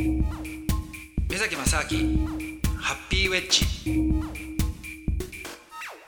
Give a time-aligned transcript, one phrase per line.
[0.00, 2.26] 目崎正明
[2.78, 3.66] ハッピーウェッジ。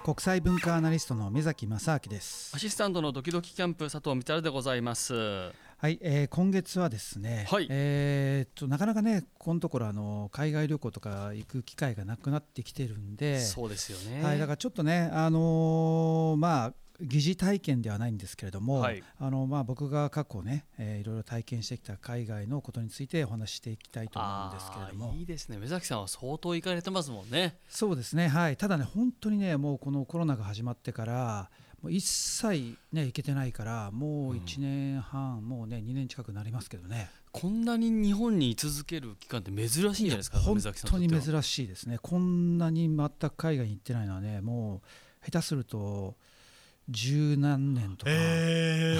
[0.02, 2.52] 国際文化アナリストの目崎正明です。
[2.56, 5.12] アシスタントのドキドキキャンプ佐藤光でございます。
[5.14, 5.52] は
[5.88, 16.72] い、えー、今月はですね、はい、えー、っとなかなかねこのところあの海外旅行とか行く機会がなくなってきてるんでそうですよね、はい、だからちょっとねあのー、まあ
[17.02, 25.14] 疑似体験ではないんですけれども、はい、あのまあ、僕が過去ね、えー、いろいろ体験してきた海外のことについてお話ししていきたいと思うんですけれども。
[25.14, 25.58] いいですね。
[25.58, 27.56] 目崎さんは相当行かれてますもんね。
[27.68, 28.28] そうですね。
[28.28, 28.56] はい。
[28.56, 31.50] ただね本当にねもうこのコロナが始まってから
[31.82, 37.10] もう一切ね行けてないからもう1年半、うん、もうね2年近くなりますけどね。
[37.32, 41.98] こんなに日本に居続ける期間って珍しいんじゃないですか本当に珍しいですね。
[42.00, 44.82] こんなに全く海外に行ってないのはねも
[45.22, 46.16] う下手すると
[46.88, 48.98] 十何年とか、え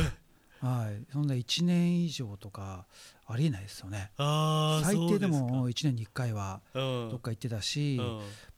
[0.63, 2.87] ー、はい、そんな1年以上とか
[3.27, 4.11] ありえないですよね。
[4.17, 7.99] 最低でも1年に1回はどっか行ってたし、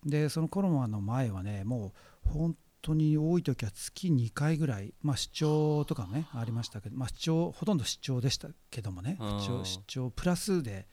[0.05, 1.93] うん、でそのコロナの前はねも
[2.27, 6.45] う本当に多い時は月2回ぐらい、まあ、出張とかねあ。
[6.45, 10.87] りましたけど、まあ、出張ほとんど出張でしたけどもね出張出張プラスで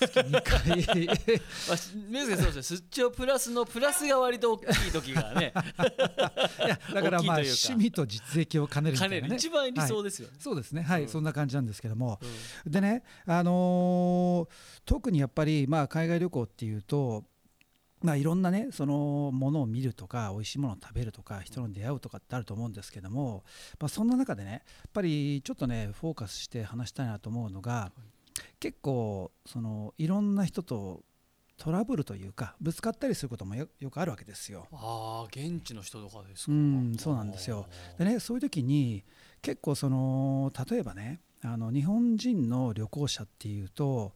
[0.00, 1.06] 月2回。
[1.68, 5.52] まあ、そうです出張プラスのプラスが割と大きい時がね。
[6.64, 10.82] いやだからまあ趣味と実益を兼ねるみたいな、ね、一番理想ですよね、はい、そうですね。
[10.82, 12.18] はい、うん、そんな感じなんですけども、
[12.64, 17.24] うん、でねあのー、特にやっぱりまあ海外旅行っていうと
[18.02, 23.42] まあ、いろんなねそのものを見るとか美味しいものを食べるとか人に出会うとかってあると思うんですけども、
[23.80, 24.60] まあ、そんな中でねやっ
[24.92, 27.90] ぱりちょっとねフォーカスして話したいなと思うのが、
[28.60, 31.02] 結構そのいろんな人と
[31.56, 34.66] トラブルというかぶつかったりすることもよくあるわけですよ。
[34.72, 36.52] ああ現地の人とかですか？
[36.52, 37.66] うんそうなんですよ。
[37.98, 39.04] でねそういう時に
[39.40, 44.12] 結構その例えばねあの日本人の旅行者っていうと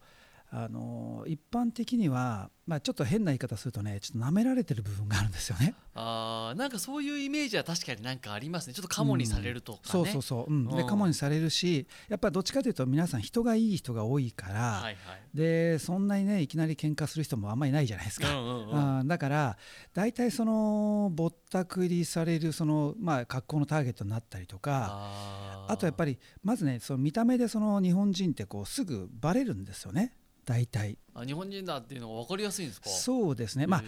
[0.53, 5.75] あの一般的には、まあ、ちょっと変な言い方するとねちょっと舐められてる部分があるんですよね。
[5.95, 8.73] あなんかそういうイメージは確かになんかありますね。
[8.73, 9.83] ちょっとカモにされるとか、ね。
[9.85, 14.97] うん、そうそうそう、うん、でカモにされるしやっぱどっちかというと皆さん人がいい人が多いから、はいはい、
[15.33, 19.57] でそんなにねいきなり喧嘩する人もあんまりいないじゃないですか、うんうんうん、だから
[19.93, 30.13] 大体そのぼったくりされるその、まあ、格好のターゲットになったりとかあとやっぱりまずねその見た目でその日本人ってこうすぐバレるんですよね。
[30.51, 30.97] 大体。
[31.13, 32.89] あ日本人だっていうのが分かりやすいんですか？
[32.89, 33.83] そうですね、まあ、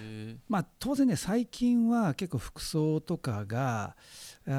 [0.48, 3.96] まあ当然ね最近は結構服装とかが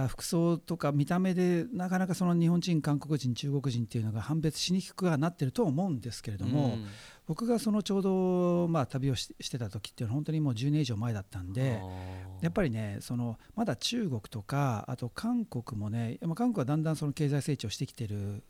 [0.08, 6.78] 服装とか見た目でなかなかその日本人韓国人中国人っていうのが判別しにくくはなってると思うんですけれども、
[7.26, 11.80] 僕がそのちょうどまあ旅をしてた時っていうのは本当にもう10年以上前だったんで
[12.40, 18.40] やっぱりねそのまだ中国とかあと韓国もね韓国はだんだんその経済成長してきてるっ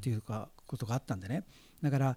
[0.00, 1.44] ていうかことがあったんでね
[1.82, 2.16] だから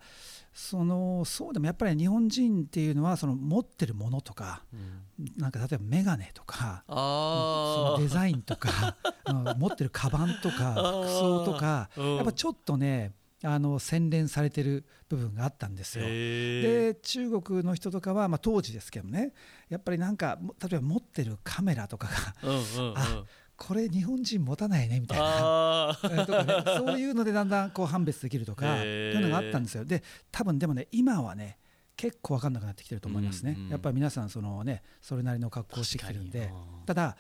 [0.53, 4.77] そのそうでもやっぱり日本人っていうのはその持ってるものとか、う
[5.21, 8.95] ん、なんか例えば眼鏡とかそのデザインとか
[9.57, 16.05] 持ってるカバンとか服装とかやっぱちょっとねあの洗練されてる部分があったんですよ。
[16.05, 19.33] で中国の人とかは、まあ、当時ですけどね
[19.69, 23.23] やっぱりなんか例えば持ってるカメラとかが、うんうんうん、あ
[23.57, 25.97] これ日本人持たないねみたいな。
[26.01, 29.85] とか、ね、そういうのでだんだんこう判別できるとかそういうのがあったんですよ。
[29.85, 31.57] で多分でもね今はね
[31.95, 36.51] 結構分かんなくなってきてると思いますね、うんうん、やっぱり皆さんそのねそれなりの格好をしてきてるんで。
[36.85, 37.17] ただ、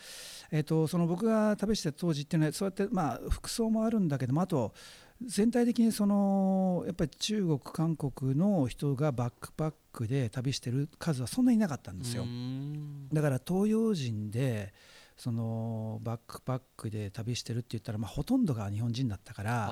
[0.51, 4.73] えーと、その僕が旅してた当時っていうのはそうやってまあ服装もあるんだけどもあと
[5.23, 12.25] 全体的にそのやっぱり中国韓国の人がバックパックで旅してる数はそんなになかったんですよ。
[13.13, 14.73] だから東洋人で
[15.17, 19.71] そのバックパックで旅してるって言ったら、まあ、ほとんどが日本人だったから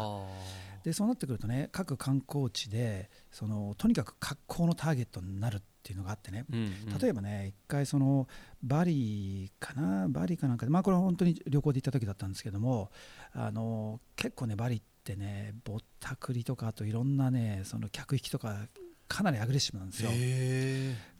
[0.83, 8.27] でそうなってくるとね各観光地でそのとにかく格好のターゲットになるっていうのがあってね、うんうん、例えばね一回その
[8.63, 10.07] バリかな？
[10.07, 12.89] バリかなんかでまあこれは本当に旅行で行った時だったんですけども
[13.33, 18.67] あの結構ねバリってねぼったくりとかあといろんなねその客引きとか
[19.09, 20.09] かなりアグレッシブなんですよ。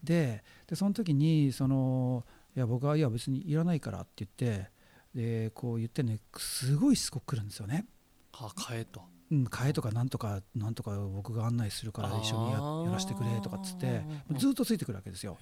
[0.01, 2.25] ででその時にその
[2.55, 4.69] いや僕はいや別にいらないからって言って
[5.15, 7.85] でこう言ってねすごいしつこく来るんですよね。
[8.31, 9.01] は買えと。
[9.31, 14.01] うん、買えとかなんとかなんとか僕が案内するから一緒にややらせてくれとかっつって
[14.37, 15.37] ずっとついてくるわけですよ。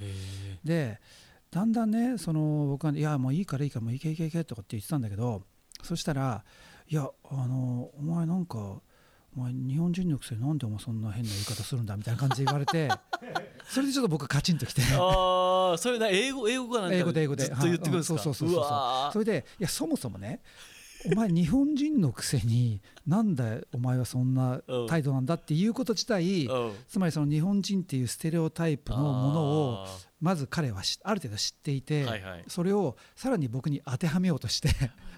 [0.63, 0.99] で
[1.49, 5.43] だんだんねその僕が、いやもういいからいいからもう行け行け行けとかって言ってたんだけど
[5.83, 6.45] そしたら
[6.87, 8.81] いやあのお前なんか
[9.37, 12.89] お前日本人のくせになんでお前そんな変な言い方するんだみたいな感じで言われて
[13.69, 17.45] それでちょっと僕カチンときてああそれな英語英語かなんか英語で英語で。
[17.45, 20.41] ずっと言ってくるんですか、そうそうそうそうそれでいやそもそもね
[21.05, 26.47] お前日本人のくせになんだお前はそんな態度なんだっていうこと自体
[26.87, 29.87] つまりその日本人っていうステレオタイプのものを
[30.19, 32.05] まず彼はある程度知っていて、
[32.47, 34.69] それをさらに僕に当てはめようとして。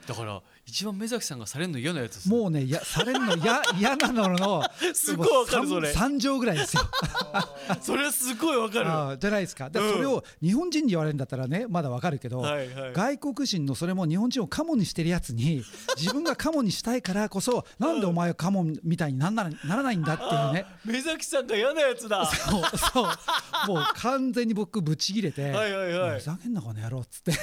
[0.08, 4.64] だから一番目崎さんがされるの嫌なやつもうねやされるの嫌 嫌なのの
[4.94, 5.92] すごいわかるそれ。
[5.92, 6.84] 3乗ぐらいですよ。
[7.82, 9.18] それすごいわかる。
[9.18, 9.70] じゃないですか。
[9.70, 15.64] だそれを日本人に言われるんだったらねまだわかるけど、はいはい、外国人のそれも日本人をカモにしてるやつに
[15.98, 20.66] 自分がカモにしたいからこそなんでお前はカモみたいになんなならないんだっていうね。
[20.86, 22.26] 目崎さんが嫌なやつだ。
[22.26, 23.68] そうそう。
[23.68, 27.34] もう完全に僕ぶち切れて、はいはいはい、ふざけんなこの野郎っつって。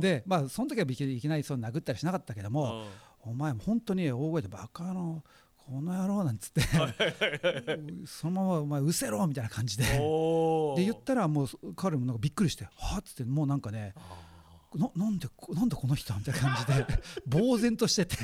[0.00, 2.84] でまあその時はいきなりそう殴ったりしなかったけども
[3.22, 5.22] お前本当に大声でバカの
[5.56, 6.62] この野郎なんつって
[8.06, 9.84] そのままお前うせろみたいな感じで。
[9.84, 13.92] で言ったらもう彼もなんかびっくりしてはっつってもうなんかね
[14.74, 16.14] ななんでなんでこの人？
[16.14, 16.86] みたいな感じで
[17.30, 18.16] 呆然としてて。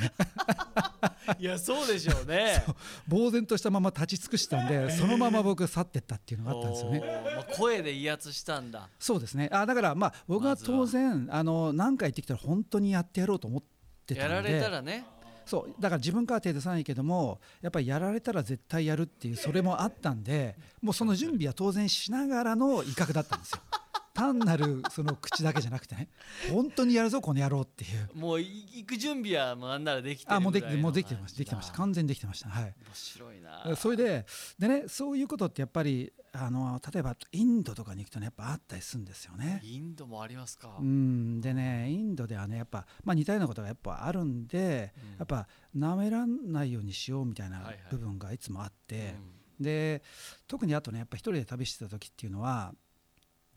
[1.38, 2.62] いやそうでしょうね。
[3.10, 7.00] 呆然としたまま立ち尽くしたんで そのまま僕去ってったっていうのがあったんですよね、
[7.36, 8.88] まあ、声で威圧したんだ。
[8.98, 9.48] そうですね。
[9.52, 13.74] あだからまあ僕は当然、あの何回言ってきたら本当にやってやろうと思って
[14.06, 15.06] たんでやられたらね
[15.46, 23.60] そうだから自分から手出さないけどもやっぱりやられたら絶対やるっていうそれもあったんでもうその準備は当然しながらの威嚇だったんですよ。
[24.14, 26.08] 単なるその口だけじゃなくてね。
[26.52, 28.08] 本当にやるぞこの野郎っていう。
[28.14, 32.48] もう行く準備はもうなんならできてるあもうできてもうできてましたできてました完全にできてました。
[32.48, 32.62] はい。
[32.64, 33.74] 面白いな。
[33.74, 34.24] それで
[34.56, 39.60] でねそういうことってやっぱりあの例えばインドとかに行くとねやっぱあったりするんですよね。
[39.62, 40.78] インドもありますか？
[40.81, 41.40] うん。
[41.40, 50.02] でねインドではねやっぱ、まあ、似たようなことがやっぱあるんで、うん、やっぱなめらんないようにしようみたいな部分がいつもあって、はいはいうん、で
[50.48, 52.75] 特にあとねやっぱ一人で旅してた時っていうのは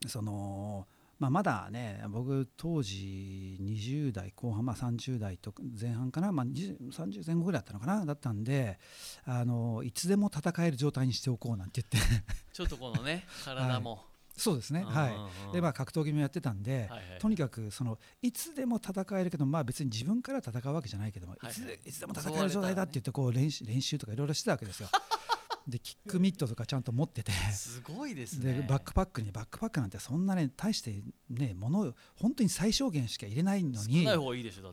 [0.06, 0.86] その
[1.20, 8.80] まあ、まだね僕当時20代後半、まあ、30代と前半かな、まあ、30前後ぐらいだったのかなだったんで
[9.26, 12.26] あのいつでも戦える状態にしておこうなんて言って。
[12.54, 14.02] ちょっとこのね体も、はい、
[14.36, 15.54] そうですね、はい。
[15.54, 24.90] でまあ、格闘技もやってたんで、はいはい、とにかくそのいつでも戦えるけど、まあ、別に自分から戦うわけじゃないけども、はいはい、いつでも戦える状態だって言ってこう練習練習とかいろいろしてたわけですよ。
[25.68, 27.32] でキックミットとかちゃんと持ってて。
[27.52, 28.54] すごいですね。
[28.54, 34.08] でバックパックにバックパックなんてそんなね大してねもの本当に最小限しか入れないのに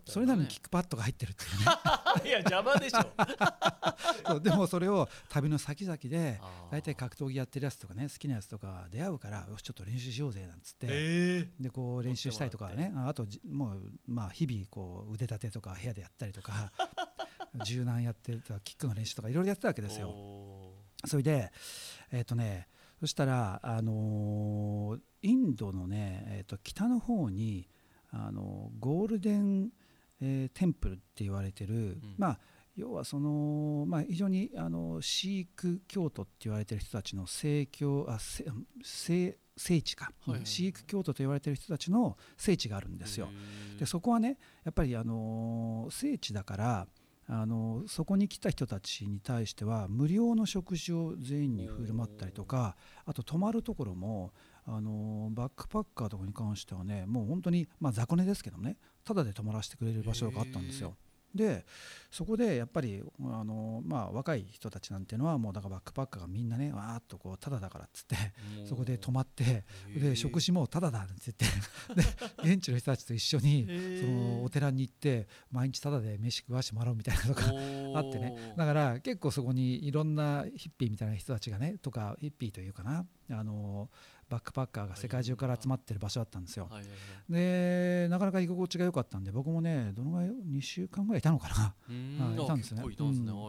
[0.06, 1.64] それなのにキックパッドが入ってるっていうね。
[2.24, 4.38] いや邪魔でしょ。
[4.40, 12.92] でもそれを旅の先々で大体格闘技やってるやつとかね好きなやつとか出会うからよしちょっと練習しようぜなんつって、えー、でこう練習したりとかね。
[12.94, 16.72] あともうまあ日々こう腕立てとか部屋でやったりとか
[17.64, 20.53] 柔軟やってたキックの練習とかいろいろやってたわけですよ。
[21.06, 21.52] それで
[22.10, 22.68] えっ、ー、とね
[23.00, 27.68] そしたら、あのー、インドのね、えーと、北の方に、
[28.10, 29.68] あのー、ゴールデン、
[30.22, 32.38] えー、テンプルって言われてる、うん、まあ
[32.76, 38.18] 要はその、まあ、非常にあのシーク教徒って言われてる人たちの聖教あ
[38.82, 43.28] 聖聖地か、はいはい、シーク教徒と言われてる人たちの聖地があるんですよ。
[43.78, 46.88] でそこはねやっぱりあの聖地だから
[47.26, 52.76] あのそこに来た人たちに対しては無料の食事を全員に振る舞ったりとか
[53.06, 54.32] あと泊まるところも
[54.66, 60.96] あのバックパッカーとかに関してはねもう本当にまあ雑魚寝ですけどねただで泊まらせてくれる場所があったんですよ。
[61.34, 61.66] で
[62.10, 68.16] そこでやっぱりあの、まあ、若い人たちなんていうのはもうだからバックパッカーがみんなねわーっとこうタダだからっつって
[68.68, 69.64] そこで泊まって
[69.96, 72.04] で食事もタダだって言っ
[72.36, 73.66] てで現地の人たちと一緒に
[74.00, 78.54] そのお寺に行って毎日タダで飯食わしてもらうみたいなのがあってね。
[78.56, 83.88] だから結構そこにいろんなヒッピーみたいな人たちがねとかヒッピーというかなあの
[84.28, 86.68] バックパッカーが世界中から集まってる場所だったんですよ。
[87.28, 91.74] でなかなか居心地が良かったんで僕もねどのぐらい2週間ぐらいいたのかな。
[92.44, 92.82] いたんですね。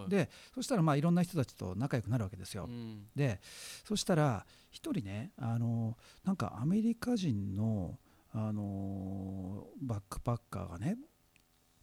[0.10, 2.70] でそしたらまあいろんな人たちと仲良くなるわけですよ。
[3.16, 3.40] で
[3.84, 7.98] そしたら一人ねあのなんかアメリカ人の
[8.32, 10.98] あのバックパッカーがね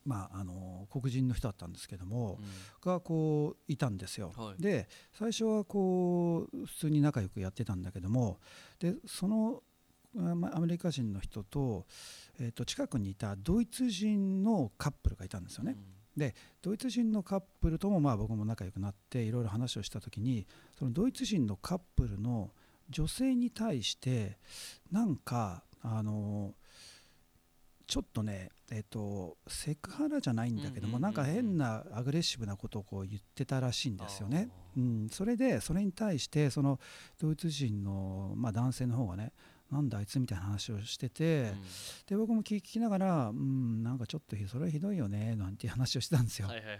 [0.04, 4.32] まあ、あの黒人の人だったんですけども、うん、がこういたんですよ。
[4.36, 8.38] はい、で最初はこう普通に仲良くやってたんだけども
[8.80, 9.62] でその
[10.14, 11.86] アメリカ人の人と,、
[12.38, 15.76] えー、と近くにいたドイツ人のカップルがいたんですよね。
[16.16, 20.46] うん、でドイツ人のカップルともまあ僕も仲良くなっていろいろ話をした時に
[20.78, 22.50] そのドイツ人のカップルの
[22.90, 24.38] 女性に対して
[24.90, 26.54] なんかあの
[27.86, 34.48] ちょっとねえっと、セクハラじゃないんだけども、なんか変なアグレッシブなことをこう言ってたらしいんですよね。
[34.78, 36.80] うん、それでそれに対してその
[37.18, 39.32] ドイツ人の、まあ、男性の方がね
[39.70, 41.52] なんだあいつみたいな話をしてて、
[42.06, 46.48] で僕も聞きながら、うん、なんかちょっとそれはひどいよねなんていう話をしてたんですよ。
[46.48, 46.78] はいはいはい、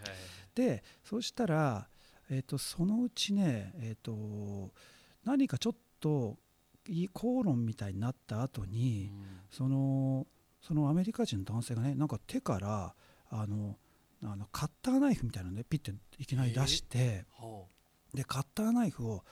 [0.55, 1.89] でそしたら、
[2.31, 4.73] えーと、そのうちね、えーと、
[5.25, 6.39] 何かちょっと
[7.13, 10.27] 口論みたいになった後に、うん、その
[10.63, 12.95] そのアメリカ人の男性がねなんか手から
[13.31, 13.77] あの
[14.25, 17.25] あのカッターナイフみたいなのねピッていきなり出して、
[18.15, 19.25] でカッターナイフを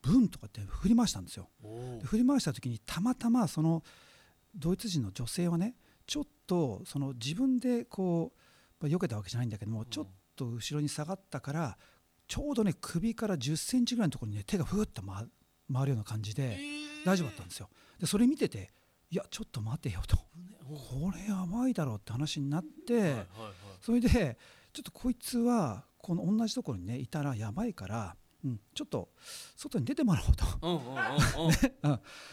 [0.00, 1.50] ブンとかって振り回したんですよ。
[2.04, 3.82] 振り回した時にたまたまその
[4.54, 5.76] ドイツ人の女性はね
[6.06, 8.32] ちょっとその自分でこ
[8.80, 11.78] う避けたわけじゃないんだけども、ちょっと後ろに下がったから
[12.26, 15.26] ちょうどね首から1 0センチぐらいのところにね手がふーっと回
[15.84, 16.58] るような感じで
[17.04, 17.68] 大丈夫だったんですよ。
[18.00, 18.70] でそれ見てて
[19.12, 20.16] いやちょっと待てよと。
[20.16, 23.26] これやばいだろうって話になって、
[23.82, 24.08] それで
[24.72, 29.08] ちょっとこいつはこの同じところにねいたらやばいからうん、ちょっと
[29.56, 30.44] 外に出てもらおうと、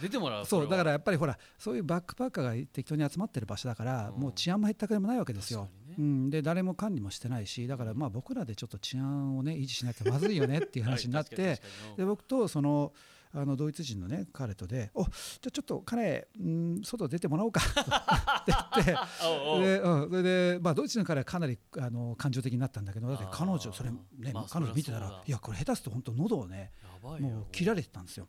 [0.01, 11.62] 出てもらうそうだからやっぱりほらそういうバックパッカーが適当に集まってる場所だから、もう治安も減ったくれもないわけですよ、ね、うん、で誰も管理もしてないしだからまあ僕らでちょっと治安をね維持しなきゃまずいよねっていう話になって、
[11.95, 12.91] で僕とその
[13.33, 15.12] あのドイツ人のね彼とで「おじゃ
[15.48, 17.62] あちょっと彼、うん、外出てもらおうか」
[18.41, 26.71] って言ってで、うん、それで、まあ、ドイツの彼はかなりあの感情的になったんだけどだって彼女それね、まあ、彼女見てたらいやこれ下手すと本当喉をね
[27.01, 28.27] もう切られてたんですよ。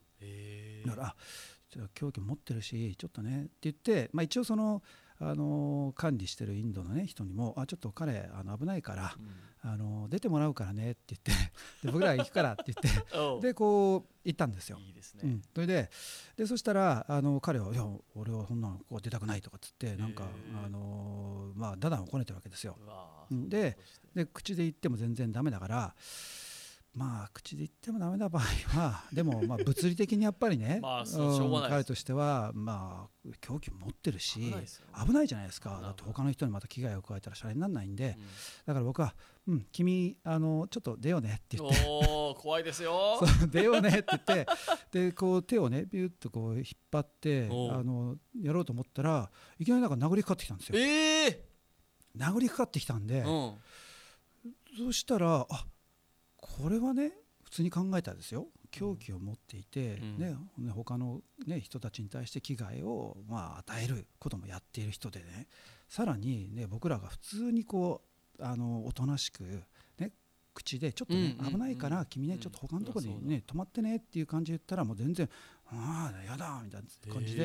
[0.87, 1.17] だからあ
[1.95, 4.83] 凶器持ってるしちょっとねって言って、まあ、一応その
[5.19, 9.27] あの管理してるインドの、ね、人にもあちょっと彼あの危ないから、うん、
[9.63, 11.33] あの出てもらうからねって言って
[11.85, 14.79] で僕ら行くからって言って でこう行ったんですよ。
[14.79, 15.91] いいですね、うん、それで
[16.37, 20.27] でそしたらあの彼は「いや俺はそんなのこう出たくない」とかっつってなんか
[20.65, 22.79] あのまあダダンをこねてるわけですよ。
[23.31, 23.79] で
[24.15, 25.95] で口で言っても全然ダメだから。
[26.93, 28.43] まあ口で言ってもダメな場合
[28.77, 31.05] はでもまあ物理的にやっぱりね ま
[31.67, 34.53] あ彼としてはまあ凶器持ってるし
[35.07, 35.79] 危ないじゃないですか。
[35.81, 38.19] だって他の人にまた危害を加えたらシャレにならないんで、
[38.67, 39.15] だから僕は
[39.51, 41.85] 「うん君あのちょっと出ようね」って言って。
[41.89, 43.21] お怖いですよ。
[43.51, 44.47] 出ようねって言って
[44.93, 47.51] でこう手をねビュッとこう引っ張ってあ
[47.83, 50.79] のやろうと思ったらいきなりなんか殴りかかってきたんですよ。
[50.79, 51.39] えー、
[52.17, 53.25] 殴りかかってきたんで、
[54.77, 55.67] そしたらあ
[56.37, 58.49] これはね普通に考えたらですよ。
[58.71, 60.37] 狂気を持っていて、うん、ね
[60.71, 65.49] 他の、ね、人たちに対して危害を、まあ、与えることもやっている人でね。
[65.89, 68.10] さらに、ね、僕らが普通にこう
[68.43, 69.43] あのおとなしく、
[69.99, 70.13] ね、
[70.55, 75.29] 口でちょっとね、危ないから君ねちょっと他のところにね止まってねっていう感じで言ったらもう全然
[75.67, 77.45] ああやだみたいな感じで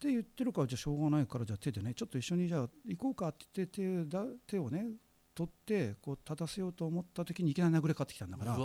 [0.00, 4.86] で言ってるからじゃあしょうがないからじゃあ手でねちょっと一緒にじゃあ行こうかって言って手だ手をね
[5.34, 8.56] 取ってこう立たせようと思った時にいきなり殴れかってきたんだから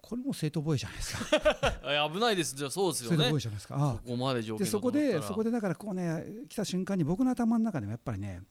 [0.00, 2.10] これも正当防衛じゃないですか。
[2.12, 2.54] 危ないです。
[2.54, 3.16] じゃそうですよね。
[3.16, 4.00] 正当防衛じゃないですか。
[4.04, 8.42] そこまででそこでそこでだからこうね来た瞬間に僕の頭の中でもやっぱりね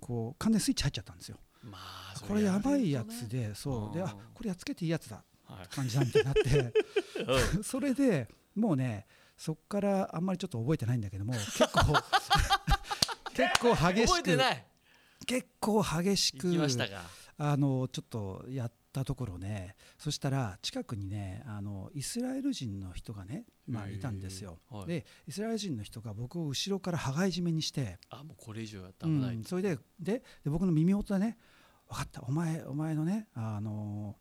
[0.00, 3.96] こう完全スイッチ入っちゃったんですよ、まあ、これやばいやつでそう。
[3.96, 5.16] であこれやっつけていいやつだ。
[5.16, 6.72] って感じなんてなって。
[7.62, 9.06] それでもうね
[9.36, 11.94] そこからあんまりちょっと覚えてないんだけども結構
[13.34, 14.38] 結構激しく
[15.26, 16.48] 結構激しく
[17.36, 31.38] あのちょっとやったところねそしたら近くにねあのイスラエル人の人がね、まあ、いたんですよ、はい、でイスラエル人の人が僕を後ろから羽交い締めにしてあもうこれ以上やったらない、うん、それででで僕の耳元でね
[31.88, 32.22] 分かった。
[32.22, 34.16] お前お前のねあの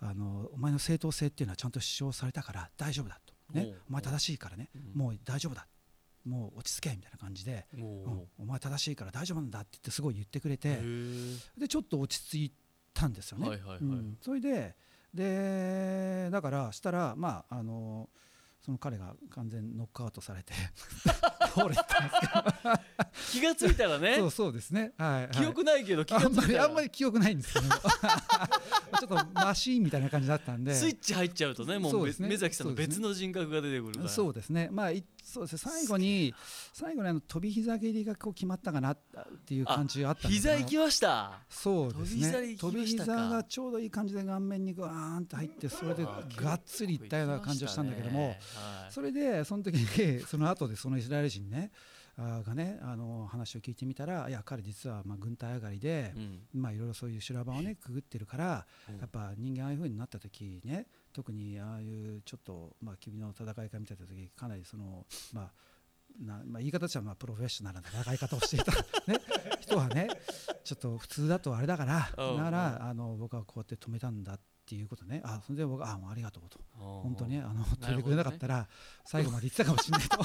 [0.00, 5.66] あのお前の正当性っていうのはちゃんと主張されたから大丈夫だと、ね、お前正しいからね、もう大丈夫だ。
[6.24, 10.78] もう落ち着けみたいな感じで、うん、お前正しいから大丈夫なんだって言ってすごい言ってくれて
[11.58, 12.52] でちょっと落ち着い
[12.94, 13.48] たんですよね。
[13.80, 14.76] うん、それで
[15.12, 18.08] でだからしたらまああの
[18.64, 20.54] その彼が完全ノックアウトされて
[21.54, 22.76] 倒れたんですけど
[23.32, 24.16] 気がついたらね。
[24.16, 26.64] そうそうですね、はい、はい、記憶ないけど気がついたら。
[26.64, 27.66] あんまり記憶ないんですけど
[28.98, 30.74] ちょっとマシーンみたいな感じだったんで。
[30.74, 34.08] スイッチ入っちゃうとねもう、ね、目崎さんの別の人格が出てくるから。
[34.08, 34.68] そうですね。
[34.70, 34.90] まあ
[35.22, 35.72] そうですね。
[35.72, 36.34] 最後に
[36.72, 38.98] 最後にあの飛び膝蹴りがこう決まったかなっ
[39.46, 41.40] ていう感じがあったんです膝行きました。
[41.48, 42.56] そうですね。
[42.56, 48.36] 飛び膝がちょうどいい感じで顔面にグワーンと入ってそれでがっつりいったような感じがしたんだけども、
[48.90, 51.70] それでその時にその後でそのイスラエル人ね
[52.44, 56.14] がねあの話を聞いてみたらいや彼実はまあ軍隊上がりで、
[56.54, 58.66] まあいろいろそういう修羅場をねくぐってるから、
[59.00, 65.50] やっぱ人間ああいうふうになった時ね特にああいうちょっとまあ君の戦い方見てた時かなりそのまあ
[66.20, 68.72] なまあ、言い方としてはまあプロフェッショナルな戦い方をしていた、
[69.10, 69.18] ね、
[69.60, 70.08] 人はね
[70.62, 75.20] ちょっと普通だとあれだからだからあの僕はこうやって止めたんだってっていうことね。
[75.24, 76.60] あそれで僕あもうありがとうと。
[76.78, 78.68] 本本当にねあの取れてくれなかったら
[79.04, 80.18] 最後まで言ってたかもしれないと。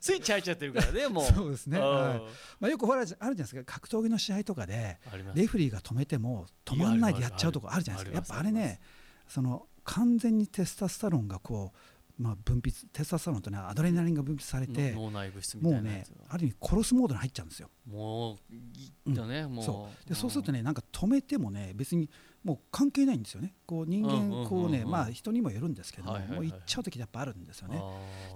[0.00, 1.24] スイッチ入っちゃってるからねもう。
[1.32, 1.84] そうですね、うん。
[1.84, 2.20] はい。
[2.60, 3.64] まあ、よくほらあるじゃないですか。
[3.64, 5.00] 格闘技の試合とかで
[5.34, 8.16] レフェリーが止めても止まんないでやっちゃうとこあるじゃないですか。
[8.18, 8.80] やっぱあれね
[9.26, 11.72] その完全にテスタスタロンがこ
[12.18, 17.70] う、まあ、分泌テスタスタロンとねアドレナリンが分泌されてもうねある意味殺すモードに入っちゃうんですよ。
[17.86, 19.64] もういいだねもう。
[19.64, 20.08] そう。
[20.08, 22.08] でそうするとねなんか止めてもね別に
[22.44, 23.54] もう関係ないんですよね。
[23.66, 27.82] こう人間こうねまあ人にもよるんですけどもう行っちゃう時やっぱあるんですよね。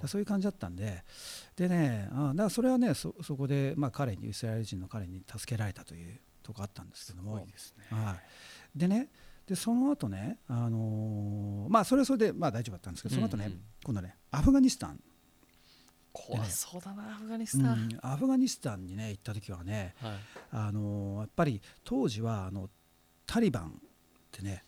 [0.07, 1.05] そういう感じだったんで。
[1.57, 7.41] でねあだからそれはねそそこでまあ彼にイスラエル人の彼に助けられたというとこあったんですけども。
[7.41, 7.85] いですね。
[7.91, 8.17] は
[8.75, 9.09] い、でね
[9.47, 13.51] でその後ね、あのーまあそれはそれでまあ大丈夫だったんですけどその後ね、
[13.85, 15.01] 今度ねアフガニスタン、
[16.13, 17.89] 怖そうだなアフガニスうタン。
[17.89, 20.13] んアフガニスタンにね行った時はね、はい。
[20.53, 22.71] あのーやっぱり当時はあの
[23.27, 23.81] タリバン
[24.37, 24.65] ってね、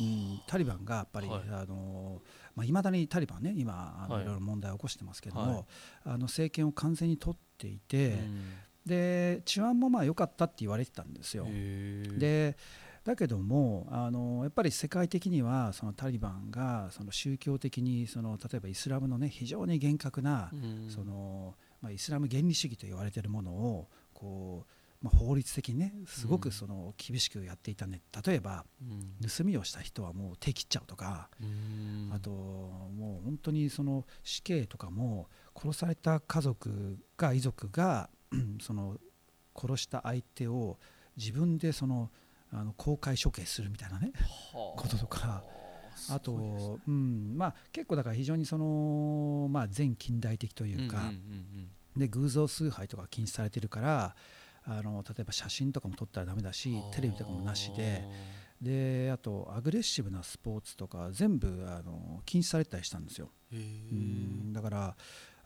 [0.00, 1.40] うん、タリバンがやっぱり、はい。
[1.50, 4.22] あのーまあ、未だにタリバンね今あの、はい。
[4.24, 5.64] いろいろ問題を起こしてますけども、はい。
[6.04, 8.52] あの政権を完全に取っていて、うん。
[8.86, 11.46] で治安もまあ良かったって言われてたんですよ。
[11.46, 12.56] で
[13.02, 20.90] だけどもあのやっぱり世界的にはそのタリバンがその宗教的にその例えばイスラムのね非常に厳格な、うん。
[20.90, 24.73] そのまあ、イスラム原理主義と言われているものをこう、
[25.04, 26.40] まあ、法律的にねすごうん。
[26.40, 28.00] くその厳しくやっていたね。
[28.26, 29.28] 例えばうん。
[29.28, 32.10] 盗みをした人はもう手切っちゃうとか、うん。
[32.10, 38.96] あともう本当にその死刑とかも殺された家族が遺族がうん その
[39.54, 40.78] 殺した相手を
[41.18, 42.10] 自分でその
[42.50, 44.12] あの公開処刑するみたいなね
[44.54, 44.80] はあ。
[44.80, 46.76] こととかあすごいですね。
[46.76, 51.12] と、うんまあ、結構だから非常にその、まあ、全近代的というか、
[51.96, 54.16] で偶像崇拝とか禁止されてるから
[54.66, 58.04] あの例えば写真とかも撮ったらダメだしうんテレビとかもなしで。
[58.60, 63.30] であとアグレッシブなスポーツとか全部あの禁止されてたりしたんですよ。
[63.52, 64.96] へうんーだから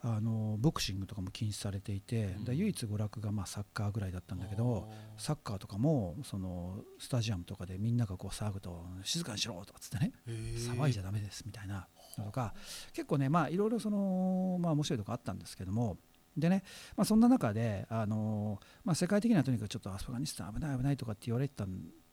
[0.02, 2.44] あのボクシングとかも禁止されていて、うん。
[2.44, 12.54] だ唯一娯楽がまあサッカーぐらいだったんだけどサッカーとかもそのスタジアムとかでみんながこう騒ぐと静かにしろとかっつってね騒いじゃダメですみたいなのとか
[12.92, 15.96] 結構ねまあいろいろそのまあ面白いとこあったんですけども
[16.38, 16.62] でね、
[16.96, 21.66] まあ、そんな中であの、まあ、世界的にはとにかくちょっとアフガニスタン危ない危ないとかって言われてた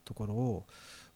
[0.03, 0.65] ところを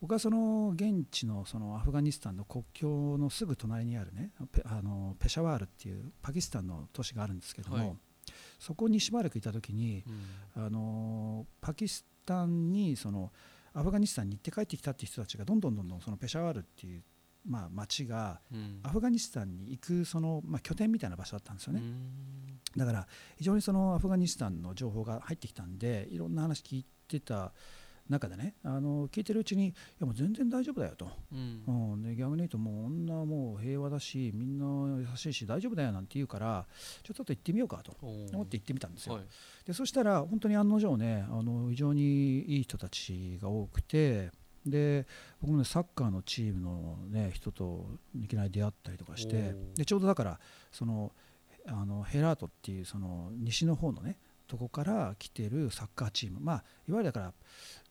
[0.01, 7.97] 僕はその現地のそのアフガニスタンの国境のすぐ隣にあるねペあのペシャワールっていうパキスタンの都市があるんですけども、はい。
[8.59, 10.03] そこにしばらくいた時に
[10.55, 10.65] うん。
[10.65, 13.31] あのパキスタンにその
[13.73, 17.03] アフガニスタンに行って帰ってきたっていう人たちがどんどんどんどんそのペシャワールっていう、
[17.49, 18.79] まあ、町がうん。
[18.83, 22.77] アフガニスタンに行くその、まあ、拠点みたいな場所だったんですよね、うん。
[22.77, 23.07] だから
[23.37, 27.51] 非常にそのアフガニスタンの情報が入ってきたんでいろんな話聞いてた
[28.07, 31.63] 中でねあの聞いてるうちにいやもう全然大丈夫だよと、うん。
[31.93, 36.65] うん、で逆に言うともう女はもう平和だしみんな優しいし大丈夫だよなんて言うから
[37.03, 37.95] ちょっと行ってみようかと。
[38.01, 39.23] 思って行ってみたんですよ、はい。
[39.65, 44.31] でそしたら本当に案の定ねあの非常にいい人たちが多くて
[44.69, 45.05] で
[45.41, 47.85] 僕もねサッカーのチームの、ね、人と
[48.19, 50.39] いきなり出会ったりとかしてでちょうどだから
[50.71, 51.11] その
[51.67, 56.39] あのヘラートっていうその西の方のねとこから来てるサッカーチーム。
[56.39, 57.33] まあいわゆるだから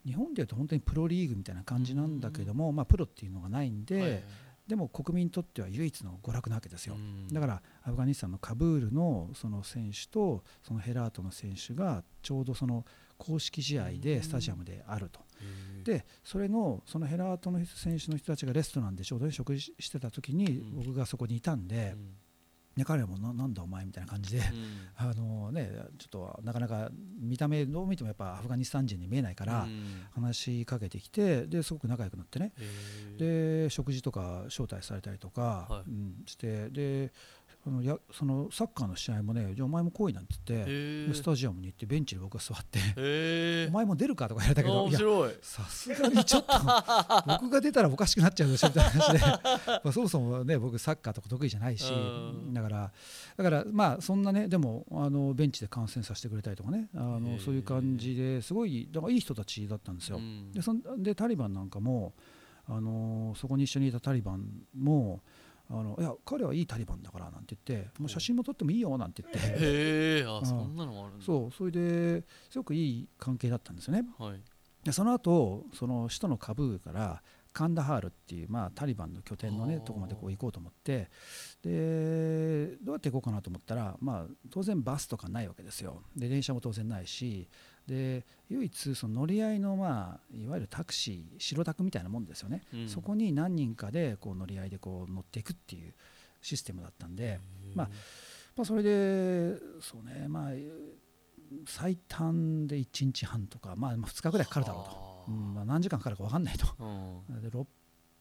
[0.05, 4.23] 日本でいうと本当にプロリーグみたいな感じなんだけども、まあ、プロっていうのがないんで、はい
[4.69, 6.95] でも国民にとっては唯一の娯楽なわけですよ。
[6.95, 7.29] うん。
[7.29, 12.85] だからアフガニスタンのカブールのその選手とそのヘラートの選手がちょうどその
[13.17, 15.21] 公式試合でスタジアムであると。
[15.41, 20.77] へーでそれのそのヘラートの選手の人たちがレストランでちょうどね食事してた時にうん。
[20.85, 22.11] 僕がそこにいたんでうん
[22.79, 24.89] で彼らもななんだお前みたいな感じでうん。
[24.97, 30.07] あのねちょっとなかなか見た目どう見てもやっぱアフガニスタン人に見えないからうん。
[30.13, 32.53] 話しかけてきてですごく仲良くなってね。
[33.19, 35.91] で食事とか招待されたりとか、はい。
[35.91, 37.13] うん、してで
[37.69, 46.53] あのやそのサッカーの試合もねじゃあお前も来いなんて言って、スタジアムに行ってベンチで僕が座ってへお前も出るかとか言われたけどさすがにちょっと
[47.27, 48.91] 僕が出たらおかしくなっちゃうでしょみたいな。
[48.91, 52.55] 話 でまあそもそもね僕サッカーとか得意じゃないしうん。
[52.55, 52.93] だから
[53.37, 57.41] だからまあそんなねでもあのベンチで観戦させてくれたりとかねあへのー。
[57.41, 60.17] そういう感じですごいだからいい人たちだったんですよ。
[60.17, 60.53] うん。
[60.53, 62.15] でそんでタリバンなんかも、
[62.67, 65.23] あのそこに一緒にいたタリバンも
[65.71, 69.39] あのいや彼はいいタリバンだからなんて言ってもう写真も撮ってもいいよなんて言って。
[69.39, 70.47] へえあうん。
[70.47, 71.25] そんなのもあるんだ。
[71.25, 71.51] そう。
[71.53, 74.05] それですごくいい関係だったんですよね。
[74.19, 74.41] はい。
[74.85, 81.11] でその後その首都のカブールからカンダハールっていう、まあ、タリバンの拠点のねとこまでこう行こうと思って
[81.63, 86.03] でどうやって行こうかなと思ったら、まあ、当然バスとかないわけですよ。
[86.15, 87.49] で電車も当然ないし
[87.89, 92.89] で唯一その乗り合いの、まあ、いわゆるタクシー白タクみたいなもんですよね、うん。
[92.89, 95.95] そこに何人かでこう乗り合いでこう乗っていくっていう
[96.43, 97.41] システムだったんで、
[97.75, 97.89] まあ
[98.55, 100.51] まあ、それでそうねまあ
[101.67, 105.31] 最短で1日半とか、まあ、2日ぐらいかかるだろうと、はあ。
[105.31, 106.67] うんまあ、何時間かかるか分かんないと。
[106.79, 107.43] うん。
[107.43, 107.67] でろ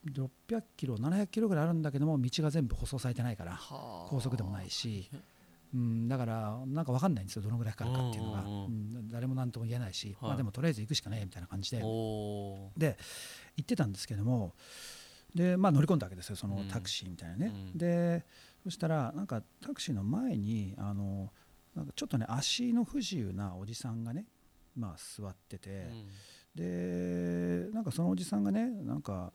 [0.05, 4.07] 600キロ700キロぐらいあるんだけども道が全部舗装されてないからはあ。
[4.09, 5.09] 高速でもないし、
[5.73, 8.61] うん、だからなんか分かんないんですよどのぐらいかかるかっていうのが、うんうんうん。
[8.61, 10.29] うん誰も何とも言えないし、はい。
[10.29, 11.77] まあ、でもとりあえず行くしかないみたいな感じで。
[11.77, 11.85] で行
[13.61, 14.53] ってたんですけども
[15.33, 16.67] で、まあ、乗り込んだわけですよそのうん。
[16.67, 17.77] タクシーみたいなね、うん。
[17.77, 18.25] で
[18.63, 21.31] そしたらなんかタクシーの前にあの
[21.75, 24.25] なんかちょっとね足の不自由なおじさんがね、
[24.75, 25.87] まあ、座ってて、
[26.55, 29.31] でなんかそのおじさんがねなんか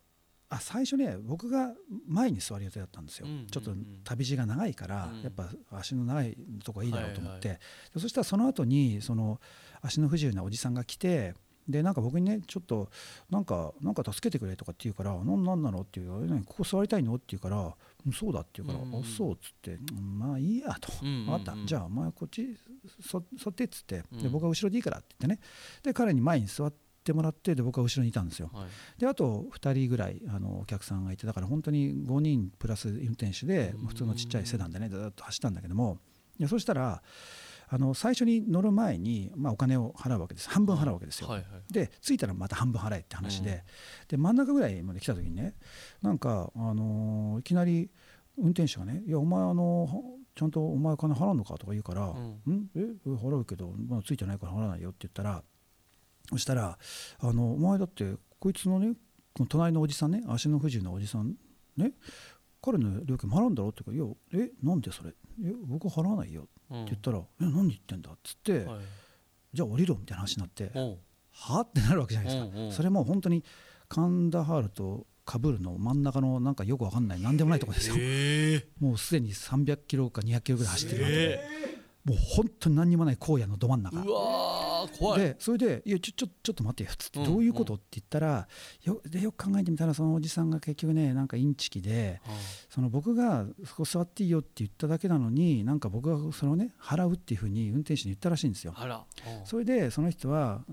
[0.53, 1.73] あ最初ね僕が
[2.07, 3.47] 前に座る予定だったんですよ、うんうんうん。
[3.47, 3.73] ちょっと
[4.05, 5.23] 旅路が長いから、うん。
[5.23, 7.59] やっぱ足の長いとこがいいだろうと思って、はい
[7.95, 9.41] でそしたらその後にその
[9.81, 11.35] 足の不自由なおじさんが来て
[11.69, 12.88] でなんか僕にねちょっと
[13.31, 20.93] なんかなんか助けてくれとかって言うから「なんなんなの?」って言うからね「ここ座りたいの?」って言うから「うんそうだ」って言うから「うんうんあそう」っつって「うんまあいいや」と。
[21.03, 21.27] うんうんうん。
[21.27, 21.67] 分かった。
[21.67, 22.57] じゃあお前こっち
[23.01, 24.05] そ座ってっつって。
[24.12, 24.23] うん。
[24.23, 25.49] で僕は後ろでいいからって言ってね。
[25.83, 26.82] で彼に前に座って
[27.12, 28.51] もらってで僕は後ろにいたんですよ。
[28.55, 29.01] はい。
[29.01, 33.87] であと2人ぐらいあのお客さんがいてだから本当に5人プラス運転手でうん。
[33.88, 35.99] 普通のちっちゃいセダンでねずっと走ったんだけども。
[36.38, 37.03] いやそしたら
[37.69, 40.49] あの最初に乗る前に、まあ、お金を払うわけです。
[40.51, 41.29] 半分払うわけですよ。
[41.29, 41.73] はいはい。
[41.73, 43.65] で着いたらまた半分払えって話で,、
[44.09, 45.55] で真ん中ぐらいまで来た時にね
[46.03, 47.91] なんか、あのーいきなり
[48.38, 49.93] 運転手がね「いやお前あのは
[50.35, 52.09] ちゃんとお前金払うのか?」とか言うから
[52.47, 52.71] 「うんん？
[52.75, 52.81] え？
[52.81, 53.09] え？
[53.09, 55.43] 払うけど、まだついてないから払わないよ」って言ったら
[56.33, 56.79] そしたら
[57.21, 58.95] 「あのお前だってこいつのね
[59.35, 61.37] この隣のおじさんね足の不自由なおじさん
[61.77, 61.92] ね
[62.61, 65.11] 彼の料金も払うんだろ?」って言うから「いやえなんでそれ？
[65.45, 66.83] え僕は払わないよ」うん。
[66.83, 68.85] って言ったら「え何言ってんだ」っつって、はい。
[69.53, 70.71] じゃあ降りろみたいな話になって
[71.31, 72.73] はってなるわけじゃないですか、うんうん。
[72.73, 73.45] それも本当に
[73.88, 84.05] カンダハールとカブールの真ん中のなんかよくわかんない何でもないところですよ、ええもうすでに300キロか200キロぐらい走ってるわけで、えもう本当に何にもない荒野のど真ん中。
[85.17, 88.49] でそれで「いやちょちょちょっと待ってよ」っつって「うんどういうこと?」って言ったら
[88.83, 92.33] よでよく考えてみたらそのおじさんが結局ねなんかインチキでは
[92.69, 98.73] その僕がそこ座っていいよって言っただけなのになんか僕がそれをね払うっていうふうに運転手に言ったらしいんですよ。
[99.45, 100.65] それでその人は、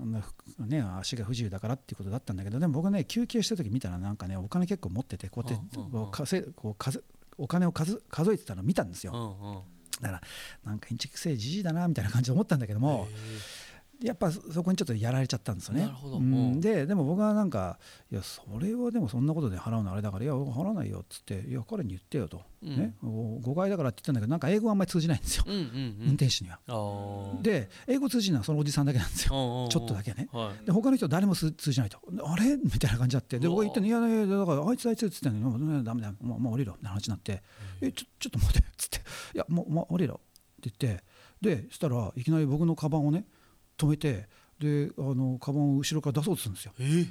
[0.58, 7.04] ね、足が不自由だからっていうことだったんだけどでも僕ね休憩した時見たらなんかねお金結構持っててこうやってこう稼いこう数
[7.38, 9.12] お金を数数えてたのを見たんですよ。
[9.40, 9.62] うんうん
[10.00, 10.22] だから
[10.64, 13.08] なんかインチキくせえじじいだなみたいな感じで思ったんだけども
[14.02, 15.90] やっぱそこにちょっとやられちゃったんですよね。
[16.04, 16.52] ううん。
[16.54, 16.60] ん。
[16.60, 17.78] ででも僕はなんか
[18.10, 22.76] いやそれはでもそんなことで払うのあれだからいや払わないよっつっていや彼に言ってよと、うん。
[22.76, 22.94] ね。
[23.02, 26.14] 誤解だからって言ったんだけどなんか英語はあんまり通じないんですよ、うんうん運うん。
[26.14, 26.58] 転手には。
[27.42, 29.68] で英語通じるのはそのおじさんだけなんですよ。
[29.70, 30.28] ちょっとだけね。
[30.32, 30.64] はい。
[30.64, 31.98] で他の人誰も通通じないと。
[32.24, 32.56] あれ？
[32.56, 33.38] みたいな感じになって。
[33.38, 36.72] で僕言ってんのいやいやだからあいつあいつっつってんのにもうダメだもうもう降りろ。
[36.72, 37.42] みたいな話になって。
[37.82, 38.58] えちょちょっと待って。
[38.60, 38.98] っつって。
[39.34, 40.14] いやもうもう降りろ。
[40.14, 40.18] っ
[40.62, 41.04] て言って。
[41.40, 43.24] でそしたらいきなり僕のカバンをね
[43.86, 46.72] 止めてであのカバンを後ろから出そうとするんですよ。
[46.78, 47.06] えー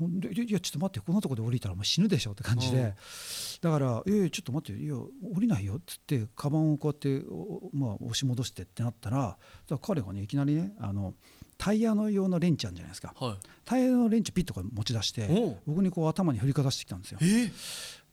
[0.00, 2.94] ほんでいやちょっと待ってこんなとこで降りたらお前死ぬでしょって感じで、うん。
[3.60, 5.10] だから「いやいやちょっと待っていや降
[5.40, 9.36] りないよ」っつってカバンをこうやって、おまあ、押し戻してってなったら
[9.82, 11.12] 彼がねいきなりねあの
[11.58, 13.12] タイヤの用のレンチあるじゃないですか。
[13.14, 13.36] はい。
[13.66, 15.28] タイヤのレンチピッとか持ち出して
[15.66, 17.18] 僕にこう頭に振りかざしてきたんですよ。
[17.20, 17.52] えー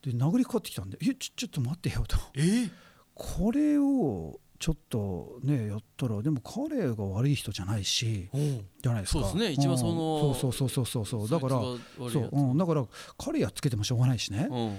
[0.03, 2.17] で殴りかかってきたんで「いやちょちょっと待ってよ」と。
[2.35, 2.71] えー
[3.19, 8.65] これをちょっとねやったらでも彼が悪い人じゃないしうん。
[8.81, 9.19] じゃないですか。
[9.19, 9.51] そうですね。
[9.51, 11.05] 一番そのうんそうそうそうそう。
[11.05, 11.61] そうだから
[12.09, 12.85] そう、うん、だから
[13.17, 14.77] 彼やっつけてもしょうがないしね、うん。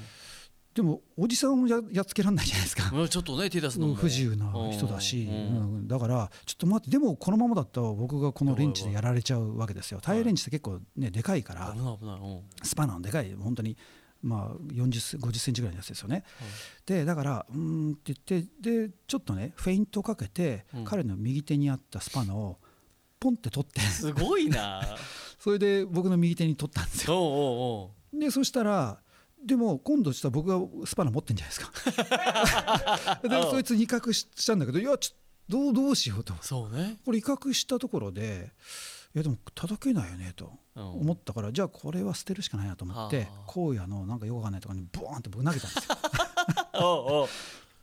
[0.74, 3.08] でもおじさんをややっつけられないじゃないですか、うん。
[3.08, 5.34] ちょっとね手出すのも不自由な人だし、うん。
[5.34, 5.88] うん。
[5.88, 10.00] だからちょっと待ってでもこのままだったら僕がこのレンチでやられちゃうわけですよ。
[10.02, 11.72] タイヤレンチって結構ねでかいから。
[11.72, 12.20] 危ない危ない。
[12.20, 12.40] うん。
[12.62, 13.76] スパナのでかい本当に
[14.22, 16.24] まあ40 50センチぐらいのやつですよね、
[16.86, 20.84] でだからうーんって言ってでちょっとねフェイントをかけて、うん。
[20.84, 22.58] 彼の右手にあったスパナを
[23.20, 23.80] ポンって取って。
[23.80, 24.82] すごいな。
[25.38, 27.90] それで僕の右手に取ったんですよ。
[28.12, 29.00] でそしたら
[29.44, 33.20] でも今度したら僕がスパナ持ってんじゃないですか。
[33.28, 35.12] でそいつに威嚇ししたんだけどいやちょ
[35.48, 36.34] どうどうしようと。
[36.42, 36.98] そうね。
[37.04, 38.52] これ威嚇したところで
[39.14, 40.84] いやでも叩けないよねとうん。
[41.00, 45.96] 思ったからじゃあこれは捨てるしかないなと思ってはあ荒野のなんかよくわかんないところにボーンって僕投げたんですよ。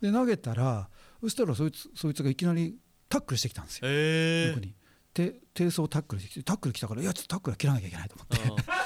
[0.00, 0.88] で投げたら
[1.20, 3.82] そしたらそいつそいつがいきなりタックルしてきたんですよ。
[3.90, 4.74] え僕に。
[5.14, 8.36] で低層タックルしてきてタックル来たからいやちょっとタックルは切らなきゃいけないと思って。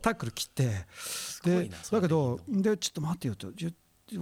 [0.00, 0.86] タックル切って
[1.44, 3.48] でだけどでちょっと待ってよと。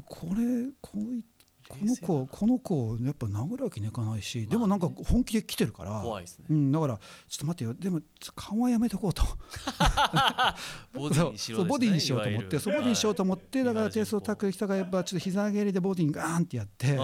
[0.06, 1.22] これこうい
[1.68, 6.46] この子この子をやっぱ殴るわけにいかないし、でもなんか本気で来てるから怖いですね。
[6.50, 7.02] うん、だからちょ
[7.36, 7.74] っと待ってよ。
[7.74, 9.22] でもちょっと顔はやめとこうと。
[10.94, 13.92] ボディにしろそうボディにしようと思ってそうボディにしようと思ってだからはい。
[13.92, 16.96] 低層タックル人がやっぱちょっと膝蹴りでボディにガーンってやって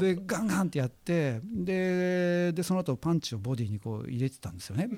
[0.00, 4.88] でガンガンってやってででその後パンチをボディにこう入れてたんですよね。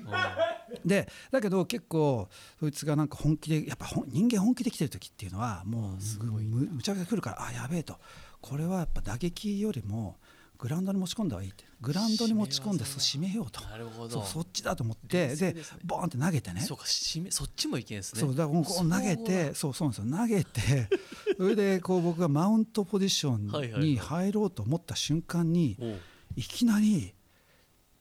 [0.85, 2.27] でだけど結構
[2.59, 7.97] そいつがなんか本気でやっぱ人間本気で来てる時っていうのはもうむむちゃくちゃ来るからあやべえと。
[8.41, 10.17] これはやっぱ打撃よりも
[10.59, 11.63] グラウンドに持ち込んだ方がいいって。
[11.79, 13.61] グラウンドに持ち込んでそう締めようと。
[13.61, 14.09] なるほど。
[14.09, 16.59] そうそっちだと思ってでねボーンって投げてね。
[16.59, 18.19] そうか締めそっちもいけんですね。
[18.19, 20.17] そうだからこう投げてそうそうなんですよ。
[20.17, 20.89] 投げて
[21.37, 25.99] それでこう僕がマウントポジションに入ろうと思った瞬間におう。
[26.35, 27.13] いきなり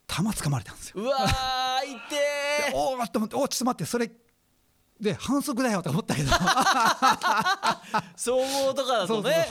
[0.09, 0.95] 弾つかまれたんですよ。
[1.03, 2.17] うわー痛で
[2.71, 4.11] えおおと思っておちょっと待ってそれ
[5.01, 6.31] で反則だよと思ったけど。
[8.17, 9.49] 総合とかだそうそうとね